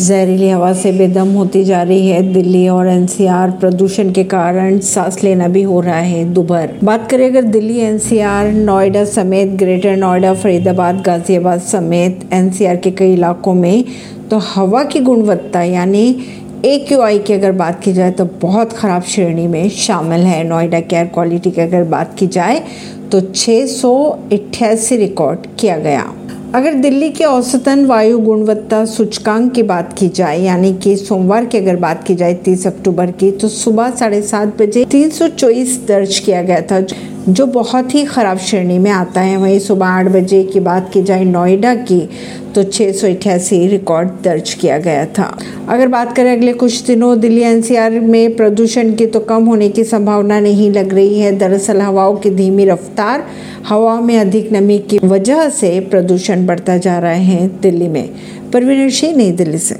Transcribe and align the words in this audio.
जहरीली 0.00 0.48
हवा 0.50 0.72
से 0.74 0.92
बेदम 0.92 1.28
होती 1.32 1.62
जा 1.64 1.82
रही 1.82 2.08
है। 2.08 2.22
दिल्ली 2.32 2.66
और 2.68 2.88
एनसीआर 2.88 3.50
प्रदूषण 3.60 4.12
के 4.12 4.24
कारण 4.26 4.78
सांस 4.80 5.22
लेना 5.24 5.48
भी 5.48 5.62
हो 5.62 5.80
रहा 5.80 5.98
है 5.98 6.24
दोपहर 6.34 6.74
बात 6.84 7.08
करें 7.10 7.26
अगर 7.26 7.42
दिल्ली, 7.44 7.78
एनसीआर, 7.78 8.52
नोएडा 8.52 9.04
समेत 9.06 9.56
ग्रेटर 9.58 9.96
नोएडा, 9.96 10.34
फरीदाबाद, 10.34 11.02
गाजियाबाद 11.06 11.60
समेत 11.62 12.28
एनसीआर 12.32 12.76
के 12.76 12.90
कई 12.92 13.12
इलाकों 13.12 13.54
में 13.54 13.84
तो 14.30 14.38
हवा 14.46 14.82
की 14.84 15.00
गुणवत्ता 15.00 15.62
यानी 15.62 16.04
ए 16.64 16.78
क्यू 16.78 17.00
आई 17.00 17.18
की 17.18 17.32
अगर 17.32 17.52
बात 17.54 17.80
की 17.82 17.92
जाए 17.92 18.10
तो 18.10 18.24
बहुत 18.42 18.72
ख़राब 18.72 19.02
श्रेणी 19.04 19.46
में 19.46 19.68
शामिल 19.70 20.20
है। 20.22 20.42
नोएडा 20.44 20.80
के 20.80 20.96
एयर 20.96 21.06
क्वालिटी 21.06 21.50
की 21.50 21.60
अगर 21.60 21.84
बात 21.88 22.14
की 22.18 22.26
जाए 22.28 22.62
तो 23.12 23.20
छः 23.22 23.66
सौ 23.66 23.92
अठासी 24.32 24.96
रिकॉर्ड 24.96 25.46
किया 25.60 25.76
गया। 25.78 26.04
अगर 26.54 26.74
दिल्ली 26.74 27.08
के 27.10 27.24
औसतन 27.24 27.84
वायु 27.86 28.18
गुणवत्ता 28.18 28.84
सूचकांक 28.84 29.52
की 29.52 29.62
बात 29.62 29.92
की 29.98 30.08
जाए, 30.08 30.38
यानी 30.40 30.72
कि 30.74 30.96
सोमवार 30.96 31.44
की 31.44 31.58
अगर 31.58 31.76
बात 31.76 32.04
की 32.04 32.14
जाए 32.14 32.34
30 32.44 32.66
अक्टूबर 32.66 33.10
की 33.10 33.30
तो 33.30 33.48
सुबह 33.48 33.90
साढ़े 33.90 34.20
सात 34.22 34.56
बजे 34.62 34.84
तीन 34.84 35.10
सौ 35.10 35.28
चौबीस 35.28 35.78
दर्ज 35.88 36.18
किया 36.18 36.42
गया 36.42 36.60
था। 36.62 36.80
जो 37.28 37.46
बहुत 37.46 37.94
ही 37.94 38.04
ख़राब 38.04 38.38
श्रेणी 38.38 38.78
में 38.78 38.90
आता 38.90 39.20
है, 39.20 39.36
वहीं 39.36 39.58
सुबह 39.58 39.86
आठ 39.86 40.06
बजे 40.06 40.42
की 40.44 40.60
बात 40.60 40.90
की 40.92 41.02
जाए 41.02 41.24
नोएडा 41.24 41.74
की 41.74 42.00
तो 42.54 42.62
छः 42.64 42.92
सौ 42.92 43.08
अठासी 43.08 43.66
रिकॉर्ड 43.68 44.08
दर्ज 44.24 44.52
किया 44.54 44.78
गया 44.78 45.04
था। 45.06 45.38
अगर 45.68 45.88
बात 45.88 46.14
करें 46.16 46.32
अगले 46.32 46.52
कुछ 46.52 46.80
दिनों, 46.82 47.18
दिल्ली 47.20 47.40
एनसीआर 47.40 47.98
में 48.00 48.36
प्रदूषण 48.36 48.94
की 48.94 49.06
तो 49.06 49.20
कम 49.20 49.44
होने 49.44 49.68
की 49.68 49.84
संभावना 49.84 50.40
नहीं 50.40 50.70
लग 50.72 50.94
रही 50.94 51.20
है। 51.20 51.36
दरअसल 51.38 51.80
हवाओं 51.80 52.16
की 52.16 52.30
धीमी 52.30 52.64
रफ्तार, 52.64 53.24
हवा 53.68 54.00
में 54.00 54.18
अधिक 54.18 54.52
नमी 54.52 54.78
की 54.78 54.98
वजह 55.04 55.48
से 55.50 55.78
प्रदूषण 55.80 56.46
बढ़ता 56.46 56.76
जा 56.76 56.98
रहा 56.98 57.12
है 57.12 57.48
दिल्ली 57.62 57.88
में। 57.88 58.08
परवीन 58.52 58.88
सिंह, 58.90 59.16
नई 59.16 59.32
दिल्ली 59.32 59.58
से। 59.58 59.76